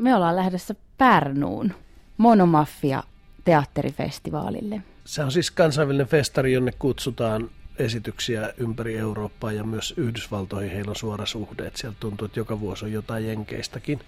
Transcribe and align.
Me 0.00 0.14
ollaan 0.14 0.36
lähdössä 0.36 0.74
Pärnuun 0.98 1.74
Monomafia 2.16 3.02
teatterifestivaalille. 3.44 4.82
Se 5.04 5.24
on 5.24 5.32
siis 5.32 5.50
kansainvälinen 5.50 6.06
festari, 6.06 6.52
jonne 6.52 6.72
kutsutaan 6.78 7.50
esityksiä 7.78 8.52
ympäri 8.56 8.98
Eurooppaa 8.98 9.52
ja 9.52 9.64
myös 9.64 9.94
Yhdysvaltoihin 9.96 10.72
heillä 10.72 10.90
on 10.90 10.96
suora 10.96 11.26
suhde. 11.26 11.66
Että 11.66 11.80
sieltä 11.80 11.96
tuntuu, 12.00 12.26
että 12.26 12.40
joka 12.40 12.60
vuosi 12.60 12.84
on 12.84 12.92
jotain 12.92 13.26
jenkeistäkin. 13.26 14.00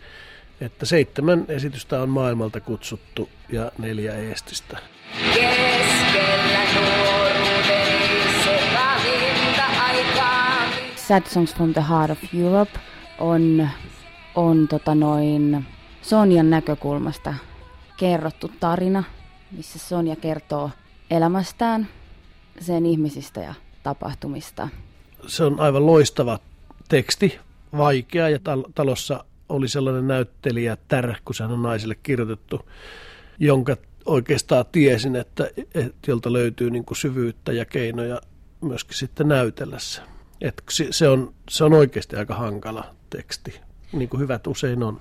Että 0.60 0.86
seitsemän 0.86 1.44
esitystä 1.48 2.02
on 2.02 2.08
maailmalta 2.08 2.60
kutsuttu 2.60 3.28
ja 3.48 3.72
neljä 3.78 4.14
Eestistä. 4.14 4.78
Keskellä 5.34 6.52
Sad 10.96 11.26
Songs 11.26 11.54
from 11.54 11.72
the 11.72 11.82
Heart 11.88 12.10
of 12.10 12.18
Europe 12.34 12.80
on, 13.18 13.68
on 14.34 14.68
tota 14.68 14.94
noin 14.94 15.66
Sonjan 16.02 16.50
näkökulmasta 16.50 17.34
kerrottu 17.96 18.50
tarina, 18.60 19.04
missä 19.50 19.78
Sonja 19.78 20.16
kertoo 20.16 20.70
elämästään, 21.10 21.88
sen 22.60 22.86
ihmisistä 22.86 23.40
ja 23.40 23.54
tapahtumista. 23.82 24.68
Se 25.26 25.44
on 25.44 25.60
aivan 25.60 25.86
loistava 25.86 26.38
teksti, 26.88 27.38
vaikea 27.76 28.28
ja 28.28 28.38
tal- 28.38 28.70
talossa 28.74 29.24
oli 29.48 29.68
sellainen 29.68 30.06
näyttelijä 30.06 30.76
Tär, 30.88 31.14
kun 31.24 31.34
sehän 31.34 31.52
on 31.52 31.62
naisille 31.62 31.94
kirjoitettu, 31.94 32.68
jonka 33.38 33.76
oikeastaan 34.04 34.64
tiesin, 34.72 35.16
että, 35.16 35.50
että 35.74 36.10
jolta 36.10 36.32
löytyy 36.32 36.70
niin 36.70 36.84
kuin 36.84 36.98
syvyyttä 36.98 37.52
ja 37.52 37.64
keinoja 37.64 38.20
myöskin 38.60 38.98
sitten 38.98 39.28
näytellä 39.28 39.78
se. 39.78 40.02
Et 40.40 40.62
se, 40.90 41.08
on, 41.08 41.34
se 41.50 41.64
on 41.64 41.72
oikeasti 41.72 42.16
aika 42.16 42.34
hankala 42.34 42.84
teksti, 43.10 43.60
niin 43.92 44.08
kuin 44.08 44.20
hyvät 44.20 44.46
usein 44.46 44.82
on. 44.82 44.98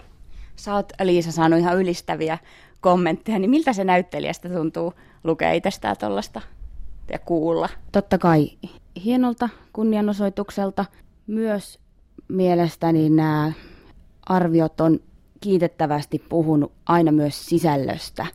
Sä 0.55 0.75
oot, 0.75 0.93
Liisa, 1.03 1.31
saanut 1.31 1.59
ihan 1.59 1.77
ylistäviä 1.77 2.37
kommentteja, 2.81 3.39
niin 3.39 3.49
miltä 3.49 3.73
se 3.73 3.83
näyttelijästä 3.83 4.49
tuntuu 4.49 4.93
lukea 5.23 5.51
itsestään 5.51 5.95
tuollaista 5.99 6.41
ja 7.11 7.19
kuulla? 7.19 7.69
Totta 7.91 8.17
kai 8.17 8.51
hienolta 9.05 9.49
kunnianosoitukselta. 9.73 10.85
Myös 11.27 11.79
mielestäni 12.27 13.09
nämä 13.09 13.51
arviot 14.25 14.81
on 14.81 14.99
kiitettävästi 15.41 16.23
puhunut 16.29 16.71
aina 16.85 17.11
myös 17.11 17.45
sisällöstä 17.45 18.25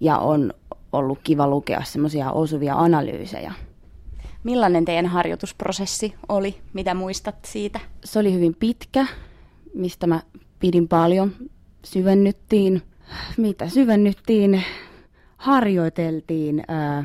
ja 0.00 0.18
on 0.18 0.54
ollut 0.92 1.18
kiva 1.24 1.48
lukea 1.48 1.82
semmoisia 1.84 2.32
osuvia 2.32 2.74
analyysejä. 2.74 3.52
Millainen 4.44 4.84
teidän 4.84 5.06
harjoitusprosessi 5.06 6.14
oli? 6.28 6.60
Mitä 6.72 6.94
muistat 6.94 7.36
siitä? 7.44 7.80
Se 8.04 8.18
oli 8.18 8.32
hyvin 8.32 8.54
pitkä, 8.54 9.06
mistä 9.74 10.06
mä 10.06 10.20
pidin 10.58 10.88
paljon. 10.88 11.32
Syvennyttiin, 11.84 12.82
mitä 13.36 13.68
syvennyttiin, 13.68 14.62
harjoiteltiin, 15.36 16.62
ää, 16.68 17.04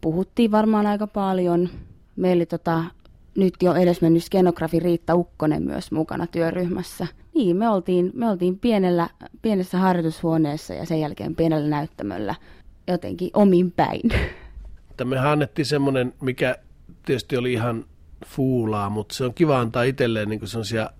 puhuttiin 0.00 0.50
varmaan 0.50 0.86
aika 0.86 1.06
paljon. 1.06 1.68
Meillä 2.16 2.46
tota, 2.46 2.84
nyt 3.36 3.54
jo 3.62 3.74
edesmennyt 3.74 4.24
skenografi 4.24 4.80
Riitta 4.80 5.14
Ukkonen 5.14 5.62
myös 5.62 5.92
mukana 5.92 6.26
työryhmässä. 6.26 7.06
Niin, 7.34 7.56
me 7.56 7.68
oltiin, 7.68 8.10
me 8.14 8.30
oltiin 8.30 8.58
pienellä, 8.58 9.08
pienessä 9.42 9.78
harjoitushuoneessa 9.78 10.74
ja 10.74 10.86
sen 10.86 11.00
jälkeen 11.00 11.36
pienellä 11.36 11.68
näyttämöllä 11.68 12.34
jotenkin 12.88 13.30
omin 13.34 13.72
päin. 13.72 14.02
Me 15.04 15.18
annettiin 15.18 15.66
semmoinen, 15.66 16.14
mikä 16.20 16.56
tietysti 17.06 17.36
oli 17.36 17.52
ihan 17.52 17.84
fuulaa, 18.26 18.90
mutta 18.90 19.14
se 19.14 19.24
on 19.24 19.34
kiva 19.34 19.60
antaa 19.60 19.82
itselleen 19.82 20.28
niin 20.28 20.46
sellaisia 20.48 20.90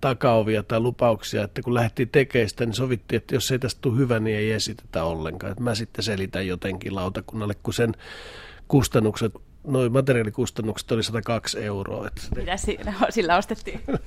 takaovia 0.00 0.62
tai 0.62 0.80
lupauksia, 0.80 1.44
että 1.44 1.62
kun 1.62 1.74
lähdettiin 1.74 2.08
tekemään 2.08 2.48
sitä, 2.48 2.66
niin 2.66 2.74
sovittiin, 2.74 3.16
että 3.16 3.34
jos 3.34 3.50
ei 3.50 3.58
tästä 3.58 3.80
tule 3.80 3.98
hyvä, 3.98 4.20
niin 4.20 4.36
ei 4.36 4.52
esitetä 4.52 5.04
ollenkaan. 5.04 5.52
Että 5.52 5.64
mä 5.64 5.74
sitten 5.74 6.04
selitän 6.04 6.46
jotenkin 6.46 6.94
lautakunnalle, 6.94 7.54
kun 7.62 7.74
sen 7.74 7.94
kustannukset, 8.68 9.32
noin 9.66 9.92
materiaalikustannukset 9.92 10.92
oli 10.92 11.02
102 11.02 11.64
euroa. 11.64 12.06
Että 12.06 12.22
Mitä 12.36 12.56
siinä, 12.56 12.94
sillä 13.10 13.36
ostettiin? 13.36 13.80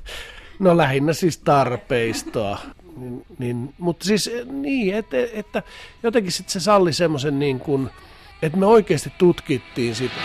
No 0.60 0.78
lähinnä 0.78 1.14
siis 1.14 1.38
tarpeistoa. 1.38 2.60
Niin, 2.98 3.26
niin, 3.40 3.74
mutta 3.78 4.06
siis 4.06 4.30
niin, 4.52 4.96
että, 4.96 5.18
että 5.34 5.64
jotenkin 6.04 6.32
sitten 6.32 6.54
se 6.54 6.60
salli 6.60 6.94
semmoisen 6.94 7.40
niin 7.40 7.60
kuin, 7.60 7.90
että 8.42 8.58
me 8.58 8.66
oikeasti 8.66 9.12
tutkittiin 9.18 9.96
sitä. 9.96 10.16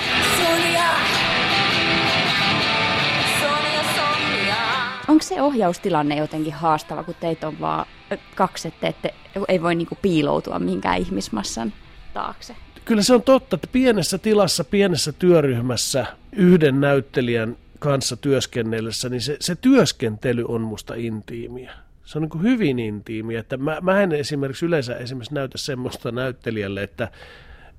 Onko 5.10 5.22
se 5.22 5.43
ohjaustilanne 5.43 6.16
jotenkin 6.16 6.53
haastava, 6.53 7.04
kun 7.04 7.15
teitä 7.21 7.48
on 7.48 7.60
vaan 7.60 7.87
kaksi, 8.34 8.69
että 8.69 8.88
ette, 8.88 9.15
ei 9.48 9.62
voi 9.62 9.75
niinku 9.75 9.98
piiloutua 10.03 10.59
minkään 10.59 10.98
ihmismassan 10.98 11.72
taakse? 12.15 12.56
Kyllä 12.84 13.03
se 13.03 13.15
on 13.15 13.22
totta, 13.22 13.54
että 13.54 13.66
pienessä 13.72 14.19
tilassa, 14.19 14.65
pienessä 14.65 15.12
työryhmässä 15.12 16.06
yhden 16.32 16.81
näyttelijän 16.81 17.56
kanssa 17.78 18.16
työskennellessä, 18.16 19.09
niin 19.09 19.21
se, 19.21 19.37
se 19.41 19.54
työskentely 19.54 20.44
on 20.48 20.60
musta 20.60 20.94
intiimiä. 20.94 21.72
Se 22.04 22.19
on 22.19 22.22
niin 22.22 22.42
hyvin 22.42 22.78
intiimiä. 22.78 23.41
Että 23.41 23.56
mä, 23.56 23.78
mä 23.81 24.03
en 24.03 24.12
esimerkiksi 24.12 24.66
yleensä 24.66 24.97
esimerkiksi 24.97 25.34
näytä 25.34 25.59
semmoista 25.59 26.12
näyttelijälle, 26.12 26.82
että 26.82 27.09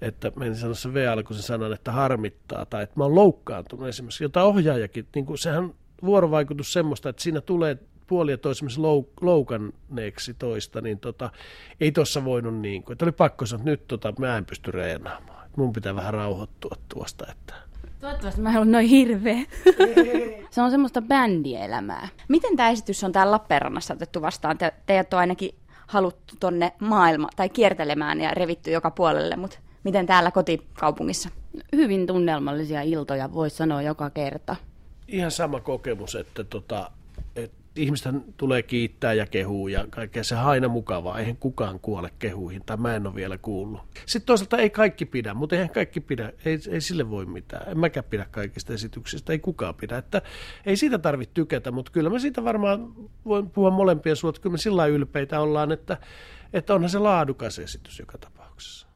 että 0.02 0.32
mä 0.36 0.46
en 0.46 0.56
sano 0.56 0.74
se 0.74 0.94
V 0.94 1.24
kun 1.24 1.36
se 1.36 1.42
sanan, 1.42 1.74
että 1.74 1.92
harmittaa 1.92 2.66
tai 2.66 2.84
että 2.84 2.94
mä 2.98 3.04
oon 3.04 3.16
loukkaantunut 3.16 3.88
esimerkiksi, 3.88 4.24
jota 4.24 4.44
ohjaajakin, 4.44 5.08
niin 5.16 5.26
kuin 5.26 5.38
sehän 5.38 5.74
vuorovaikutus 6.06 6.74
semmoista, 6.74 7.10
että 7.10 7.24
siinä 7.24 7.42
tulee 7.42 7.78
puoli 8.08 8.32
ja 8.32 8.38
toisemmassa 8.38 8.82
lou, 8.82 9.10
loukanneeksi 9.22 10.34
toista, 10.34 10.82
niin 10.82 11.00
tota, 11.00 11.30
ei 11.82 11.92
tuossa 11.92 12.26
voinut 12.26 12.58
niin 12.58 12.84
kuin, 12.84 12.94
että 12.94 13.06
oli 13.06 13.12
pakko 13.12 13.46
sanoa, 13.46 13.62
että 13.62 13.72
nyt 13.72 13.88
tota, 13.88 14.14
mä 14.20 14.38
en 14.38 14.46
pysty 14.46 14.72
reenaamaan. 14.72 15.50
Mun 15.58 15.74
pitää 15.74 15.96
vähän 15.96 16.14
rauhoittua 16.14 16.76
tuosta, 16.90 17.26
että 17.32 17.54
Toivottavasti 18.02 18.42
mä 18.42 18.50
en 18.50 18.56
ollut 18.56 18.70
noin 18.70 18.88
hirveä. 18.88 19.38
se 20.52 20.62
on 20.62 20.72
semmoista 20.72 21.02
bändielämää. 21.02 22.08
Miten 22.28 22.58
tämä 22.58 22.70
esitys 22.70 23.04
on 23.04 23.12
täällä 23.12 23.32
Lappeenrannassa 23.32 23.94
otettu 23.94 24.22
vastaan? 24.22 24.58
Te, 24.58 24.74
teidät 24.86 25.14
on 25.14 25.20
ainakin 25.20 25.56
haluttu 25.88 26.36
tonne 26.40 26.74
maailma 26.80 27.30
tai 27.36 27.50
kiertelemään 27.50 28.22
ja 28.22 28.34
revitty 28.34 28.72
joka 28.72 28.92
puolelle, 28.92 29.36
mutta 29.36 29.60
miten 29.84 30.06
täällä 30.06 30.32
kotikaupungissa? 30.32 31.30
Hyvin 31.76 32.08
tunnelmallisia 32.08 32.82
iltoja, 32.82 33.34
voisi 33.34 33.56
sanoa 33.56 33.82
joka 33.82 34.10
kerta 34.10 34.56
ihan 35.08 35.32
sama 35.32 35.60
kokemus, 35.60 36.16
että 36.16 36.44
tota, 36.44 36.92
et 37.36 37.52
ihmisten 37.76 38.24
tulee 38.38 38.64
kiittää 38.64 39.14
ja 39.14 39.26
kehuu 39.26 39.68
ja 39.68 39.88
kaikkea 39.90 40.24
se 40.24 40.36
aina 40.36 40.68
mukavaa. 40.68 41.20
Eihän 41.20 41.38
kukaan 41.38 41.80
kuole 41.80 42.10
kehuihin, 42.20 42.64
tai 42.66 42.78
mä 42.78 42.96
en 42.96 43.08
ole 43.08 43.16
vielä 43.16 43.38
kuullut. 43.38 43.82
Sitten 44.06 44.26
toisaalta 44.28 44.58
ei 44.58 44.70
kaikki 44.70 45.06
pidä, 45.06 45.34
mutta 45.34 45.56
eihän 45.56 45.70
kaikki 45.70 46.00
pidä, 46.00 46.34
ei, 46.46 46.60
ei 46.70 46.82
sille 46.82 47.10
voi 47.10 47.26
mitään. 47.26 47.72
En 47.72 47.80
mäkään 47.80 48.04
pidä 48.04 48.26
kaikista 48.32 48.74
esityksistä, 48.74 49.34
ei 49.34 49.40
kukaan 49.40 49.76
pidä. 49.76 49.98
Että 49.98 50.22
ei 50.66 50.78
siitä 50.78 50.98
tarvitse 50.98 51.34
tykätä, 51.34 51.72
mutta 51.72 51.92
kyllä 51.92 52.10
mä 52.10 52.20
siitä 52.20 52.44
varmaan 52.44 52.94
voin 53.26 53.50
puhua 53.50 53.72
molempien 53.72 54.16
suot. 54.16 54.40
Kyllä 54.40 54.54
me 54.54 54.58
sillä 54.58 54.86
ylpeitä 54.86 55.40
ollaan, 55.40 55.72
että, 55.72 55.98
että 56.54 56.74
onhan 56.74 56.90
se 56.90 57.00
laadukas 57.00 57.60
esitys 57.60 58.00
joka 58.00 58.18
tapauksessa. 58.18 58.91